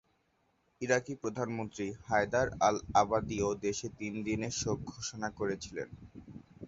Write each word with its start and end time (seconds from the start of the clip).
ইরাকি 0.81 1.13
প্রধানমন্ত্রী 1.15 1.85
হায়দার 2.07 2.47
আল-আবাদিও 2.67 3.49
দেশে 3.65 3.87
তিন 3.99 4.13
দিনের 4.23 4.53
শোক 4.61 4.79
ঘোষণা 4.91 5.29
করেছিলেন। 5.39 5.87